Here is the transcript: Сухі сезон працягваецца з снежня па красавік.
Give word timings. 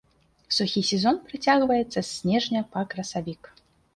Сухі 0.55 0.81
сезон 0.91 1.19
працягваецца 1.27 1.95
з 1.97 2.03
снежня 2.15 2.65
па 2.77 2.87
красавік. 2.95 3.41